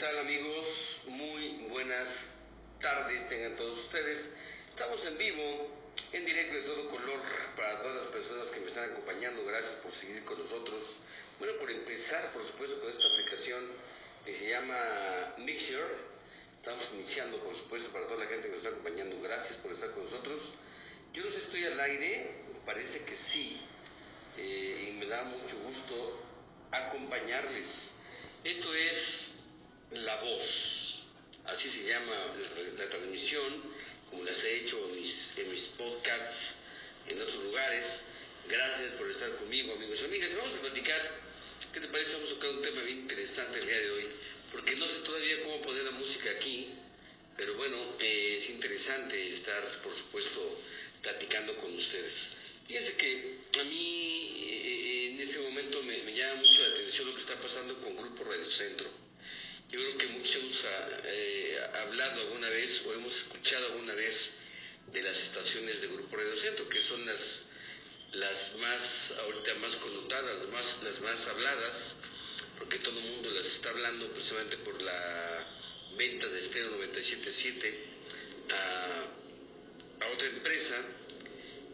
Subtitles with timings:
[0.00, 1.02] tal amigos?
[1.08, 2.32] Muy buenas
[2.80, 4.30] tardes tengan todos ustedes.
[4.70, 5.68] Estamos en vivo,
[6.14, 7.20] en directo de todo color
[7.54, 9.44] para todas las personas que me están acompañando.
[9.44, 10.96] Gracias por seguir con nosotros.
[11.38, 13.62] Bueno, por empezar, por supuesto, con esta aplicación
[14.24, 14.74] que se llama
[15.36, 15.84] Mixer.
[16.58, 19.20] Estamos iniciando, por supuesto, para toda la gente que nos está acompañando.
[19.20, 20.54] Gracias por estar con nosotros.
[21.12, 22.30] Yo no sé estoy al aire,
[22.64, 23.60] parece que sí.
[24.38, 26.22] Eh, y me da mucho gusto
[26.72, 27.92] acompañarles.
[28.44, 29.29] Esto es
[29.92, 31.06] La Voz,
[31.46, 32.14] así se llama
[32.78, 33.42] la, transmisión,
[34.08, 36.54] como las he hecho en mis, podcasts
[37.08, 38.02] en otros lugares.
[38.48, 40.36] Gracias por estar conmigo, amigos y amigas.
[40.36, 41.20] Vamos a platicar,
[41.72, 42.12] ¿qué te parece?
[42.12, 44.08] Vamos a tocar un tema bien interesante el día de hoy,
[44.52, 46.68] porque no sé todavía cómo poner la música aquí,
[47.36, 50.56] pero bueno, eh, es interesante estar, por supuesto,
[51.02, 52.30] platicando con ustedes.
[52.68, 57.14] Fíjense que a mí eh, en este momento me, me, llama mucho la atención lo
[57.14, 59.09] que está pasando con Grupo Radio Centro.
[59.70, 60.64] Yo creo que muchos hemos
[61.04, 64.34] eh, hablado alguna vez o hemos escuchado alguna vez
[64.92, 67.44] de las estaciones de Grupo Radio Centro, que son las,
[68.12, 71.96] las más, ahorita más connotadas, más, las más habladas,
[72.58, 75.46] porque todo el mundo las está hablando precisamente por la
[75.96, 77.84] venta de Estero 977
[78.50, 80.82] a, a otra empresa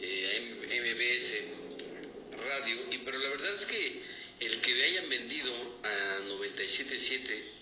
[0.00, 4.00] eh, MBS Radio, y, pero la verdad es que
[4.40, 7.61] el que le hayan vendido a 977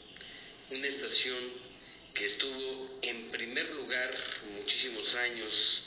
[0.71, 1.39] una estación
[2.15, 4.15] que estuvo en primer lugar
[4.57, 5.85] muchísimos años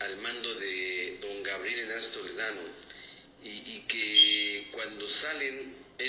[0.00, 2.60] al mando de don Gabriel Henares Toledano
[3.42, 6.06] y, que cuando salen eh,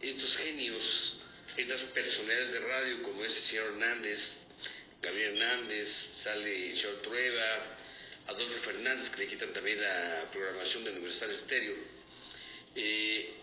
[0.00, 1.18] estos genios,
[1.56, 4.38] estas personalidades de radio como este señor Hernández,
[5.02, 7.76] Gabriel Hernández, sale Sean Trueba,
[8.28, 11.74] Adolfo Fernández, que le quitan también la programación de Universal Estéreo,
[12.76, 13.37] eh,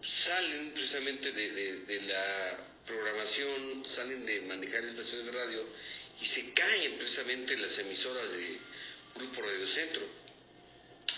[0.00, 5.66] salen precisamente de, de, la programación, salen de manejar estaciones de radio
[6.20, 8.58] y se caen precisamente las emisoras de
[9.14, 10.02] Grupo Radio Centro,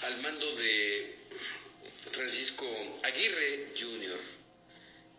[0.02, 1.16] al mando de
[2.10, 2.66] Francisco
[3.04, 4.18] Aguirre Jr.,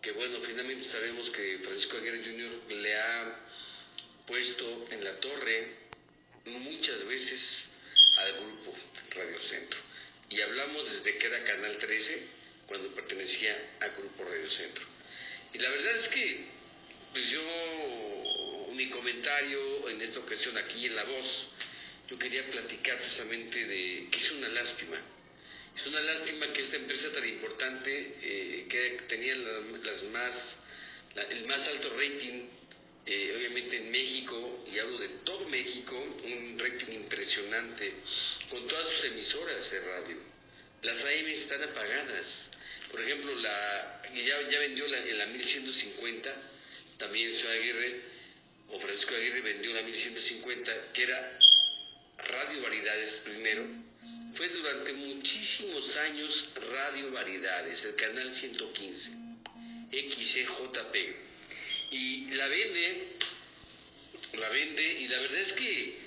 [0.02, 2.74] que bueno, finalmente sabemos que Francisco Aguirre Jr.
[2.76, 3.40] le ha
[4.28, 5.76] puesto en la torre
[6.46, 7.70] muchas veces
[8.18, 8.76] al grupo
[9.16, 9.80] Radio Centro.
[10.30, 12.22] Y hablamos desde que era Canal 13,
[12.68, 14.86] cuando pertenecía a Grupo Radio Centro.
[15.54, 16.46] Y la verdad es que,
[17.12, 17.42] pues yo,
[18.74, 21.50] mi comentario en esta ocasión aquí en La Voz,
[22.10, 25.00] yo quería platicar precisamente de que es una lástima.
[25.76, 30.60] Es una lástima que esta empresa tan importante, eh, que tenía la, las más,
[31.30, 32.48] el más alto rating
[33.06, 35.94] eh, obviamente en México, y hablo de todo México,
[36.24, 37.94] un rating impresionante,
[38.50, 40.33] con todas sus emisoras de radio.
[40.84, 42.52] Las AM están apagadas.
[42.92, 46.36] Por ejemplo, la, ya, ya vendió en la 1150,
[46.98, 48.02] también señor Aguirre,
[48.70, 51.40] o Francisco Aguirre vendió la 1150, que era
[52.18, 53.66] Radio Variedades primero.
[54.36, 59.12] Fue durante muchísimos años Radio Variedades, el canal 115,
[59.92, 60.96] XCJP
[61.92, 63.18] y la vende,
[64.34, 65.98] la vende y la verdad es que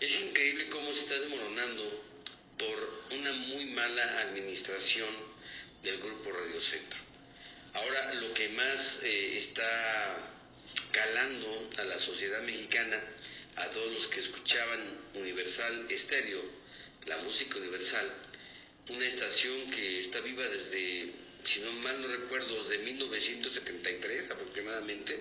[0.00, 2.09] es increíble cómo se está desmoronando
[2.60, 5.08] por una muy mala administración
[5.82, 7.00] del grupo Radio Centro.
[7.72, 10.30] Ahora lo que más eh, está
[10.92, 13.02] calando a la sociedad mexicana,
[13.56, 14.80] a todos los que escuchaban
[15.14, 16.42] Universal Estéreo,
[17.06, 18.06] la música universal,
[18.88, 21.12] una estación que está viva desde
[21.42, 25.20] si no mal no recuerdo, desde 1973 aproximadamente.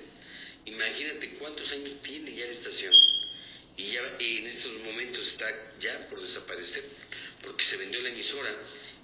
[0.65, 2.93] Imagínate cuántos años tiene ya la estación.
[3.77, 5.47] Y ya en estos momentos está
[5.79, 6.83] ya por desaparecer,
[7.41, 8.53] porque se vendió la emisora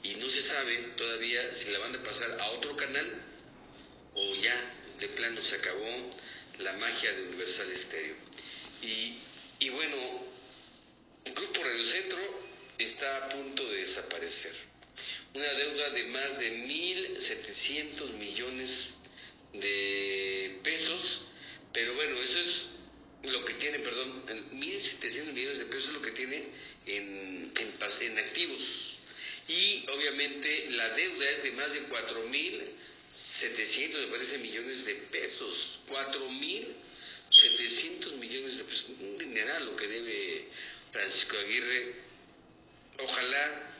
[0.03, 3.23] y no se sabe todavía si la van a pasar a otro canal
[4.13, 6.07] o ya de plano se acabó
[6.59, 8.15] la magia de Universal Stereo.
[8.81, 9.17] Y,
[9.59, 9.95] y bueno,
[11.25, 12.43] el Grupo Radio Centro
[12.77, 14.53] está a punto de desaparecer
[15.35, 18.91] una deuda de más de 1.700 millones
[19.53, 21.25] de pesos,
[21.73, 22.67] pero bueno, eso es
[23.23, 26.47] lo que tiene, perdón, 1.700 millones de pesos es lo que tiene
[26.85, 28.99] en, en, en activos.
[29.49, 31.79] Y obviamente la deuda es de más de
[33.35, 35.81] 4.700, me parece, millones de pesos.
[35.89, 38.91] 4.700 millones de pesos.
[38.99, 40.47] Un dineral lo que debe
[40.93, 41.95] Francisco Aguirre.
[42.99, 43.73] Ojalá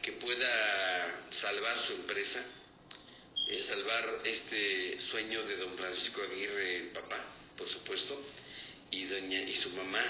[0.00, 2.40] que pueda salvar su empresa,
[3.48, 7.20] eh, salvar este sueño de don Francisco Aguirre, el papá,
[7.56, 8.24] por supuesto,
[8.92, 10.04] y doña y su mamá,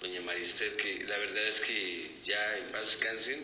[0.00, 3.42] doña María Esther, que la verdad es que ya en paz descansen,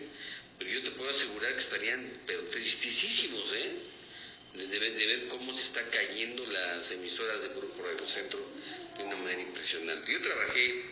[0.58, 3.88] pero yo te puedo asegurar que estarían pero tristísimos, ¿eh?
[4.54, 8.40] De, ver cómo se están cayendo las emisoras del Grupo Radio Centro
[8.96, 10.12] de una manera impresionante.
[10.12, 10.82] Yo trabajé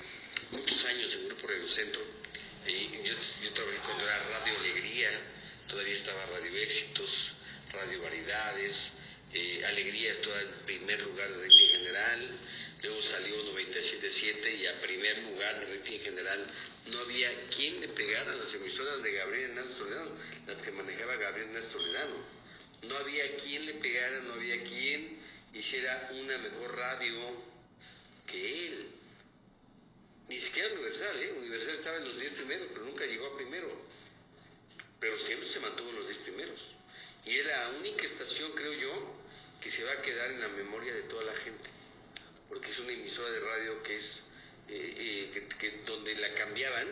[0.53, 2.03] muchos años en Grupo Radio Centro,
[2.67, 5.09] y yo, trabajé cuando era Radio Alegría,
[5.69, 7.33] todavía estaba Radio Éxitos,
[7.73, 8.93] Radio Variedades,
[9.33, 12.31] eh, Alegría estaba en primer lugar de rating general,
[12.83, 16.47] luego salió 97.7 y a primer lugar de rating general
[16.87, 20.11] no había quien le pegara a las emisoras de Gabriel Hernández Toledano,
[20.47, 22.38] las que manejaba Gabriel Hernández Toledano
[22.83, 25.19] no había quien le pegara, no había quien
[25.53, 27.15] hiciera una mejor radio
[28.27, 28.87] que él.
[30.29, 31.33] Ni siquiera Universal, ¿eh?
[31.39, 33.69] Universal estaba en los 10 primeros, pero nunca llegó a primero.
[35.01, 36.77] Pero siempre se mantuvo en los 10 primeros.
[37.25, 39.15] Y es la única estación, creo yo,
[39.61, 41.65] que se va a quedar en la memoria de toda la gente.
[42.49, 44.25] Porque es una emisora de radio que es,
[44.69, 46.87] eh, eh, que, donde la cambiaban,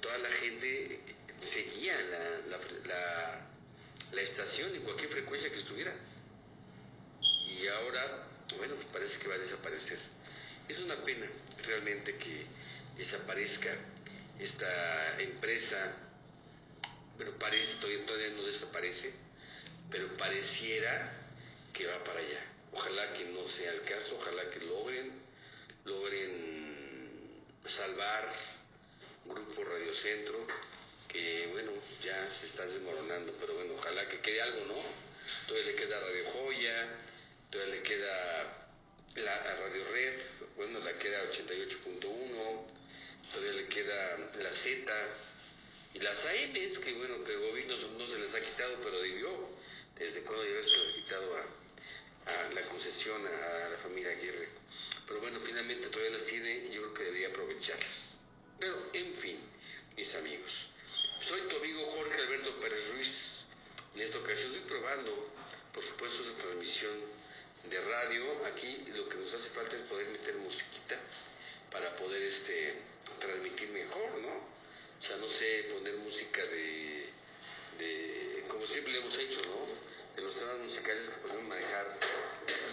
[0.00, 1.00] toda la gente
[1.38, 3.45] seguía la la
[4.22, 5.94] estación en cualquier frecuencia que estuviera.
[7.22, 9.98] Y ahora, bueno, pues parece que va a desaparecer.
[10.68, 11.26] Es una pena
[11.64, 12.44] realmente que
[12.96, 13.70] desaparezca
[14.38, 15.94] esta empresa,
[17.18, 19.12] pero parece, todavía, no desaparece,
[19.90, 21.12] pero pareciera
[21.72, 22.44] que va para allá.
[22.72, 25.12] Ojalá que no sea el caso, ojalá que logren,
[25.84, 28.32] logren salvar
[29.24, 30.46] Grupo Radio Centro,
[31.16, 31.72] que bueno,
[32.02, 34.82] ya se está desmoronando, pero bueno, ojalá que quede algo, ¿no?
[35.46, 36.96] Todavía le queda Radio Joya,
[37.50, 38.68] todavía le queda
[39.16, 40.20] la Radio Red,
[40.56, 42.66] bueno, la queda 88.1,
[43.32, 44.92] todavía le queda la Z
[45.94, 49.48] y las AMs, que bueno, que el gobierno no se les ha quitado, pero debió,
[49.98, 51.40] desde cuando ya se les ha quitado a,
[52.32, 54.48] a la concesión a, la familia Aguirre.
[69.26, 70.96] Nos hace falta es poder meter musiquita
[71.72, 72.74] para poder este,
[73.18, 74.28] transmitir mejor, ¿no?
[74.28, 77.06] O sea, no sé, poner música de,
[77.78, 80.14] de como siempre lo hemos hecho, ¿no?
[80.14, 81.98] De los temas musicales que podemos manejar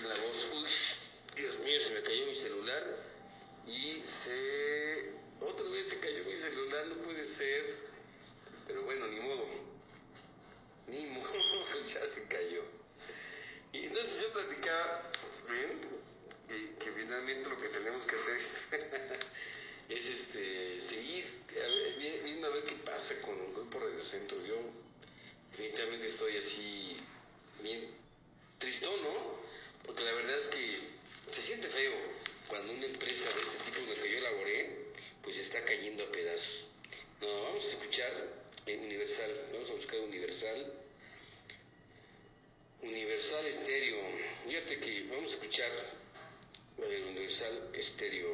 [0.04, 0.48] la voz.
[0.54, 3.04] Uy, Dios mío, se me cayó mi celular
[3.66, 5.12] y se...
[5.42, 7.66] Otra vez se cayó mi celular, no puede ser.
[8.68, 9.48] Pero bueno, ni modo.
[10.86, 11.34] Ni modo,
[11.80, 12.64] ya se cayó.
[13.72, 15.02] Y entonces yo platicaba.
[17.04, 18.70] Finalmente lo que tenemos que hacer es,
[19.90, 21.26] es este, seguir
[22.24, 24.38] viendo a ver qué pasa con el grupo Radio Centro.
[24.46, 24.56] Yo
[25.52, 26.96] definitivamente estoy así
[27.62, 27.90] bien
[28.58, 29.38] tristón, ¿no?
[29.86, 30.78] Porque la verdad es que
[31.30, 31.92] se siente feo
[32.48, 34.78] cuando una empresa de este tipo en la que yo laboré,
[35.24, 36.72] pues está cayendo a pedazos.
[37.20, 38.14] No, vamos a escuchar
[38.66, 40.74] Universal, vamos a buscar Universal.
[42.82, 43.98] Universal Estéreo.
[44.48, 45.70] Fíjate que vamos a escuchar
[46.78, 48.34] el Universal Estéreo.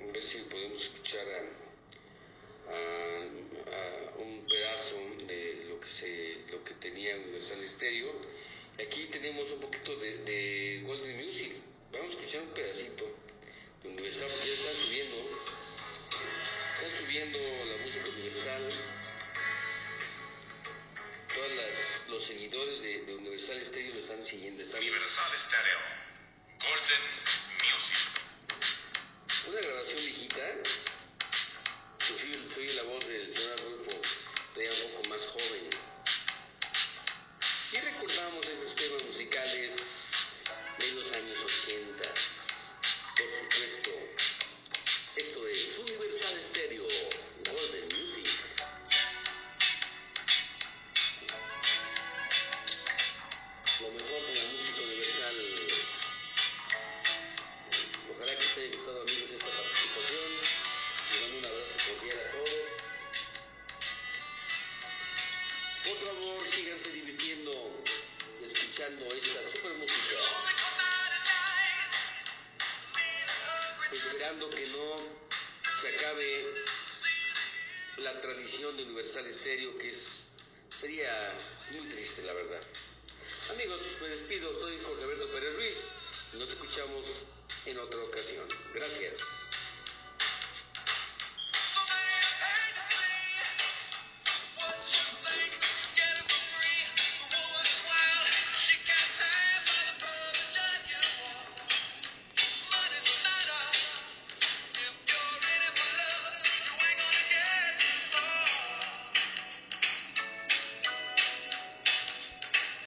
[0.00, 1.58] A ver si podemos escuchar a,
[4.18, 4.96] un pedazo
[5.26, 8.12] de lo que se lo que tenía Universal Estéreo.
[8.80, 11.52] Aquí tenemos un poquito de, de Golden Music.
[11.92, 13.04] Vamos a escuchar un pedacito
[13.82, 15.16] de Universal porque ya están subiendo.
[16.74, 18.68] Están subiendo la música universal.
[21.34, 24.62] Todos los seguidores de, Universal Stereo lo están siguiendo.
[24.62, 25.97] Universal Stereo.
[29.58, 30.38] Una grabación viejita.
[32.00, 33.90] Inclusive soy la voz del señor Adolfo,
[34.54, 35.47] todavía un poco más joven.
[75.80, 76.44] Se acabe
[77.98, 80.20] la tradición de Universal Estéreo, que es,
[80.80, 81.36] sería
[81.72, 82.62] muy triste, la verdad.
[83.50, 85.90] Amigos, me despido, soy Jorge Alberto Pérez Ruiz,
[86.34, 87.04] nos escuchamos
[87.66, 88.46] en otra ocasión.
[88.74, 89.47] Gracias.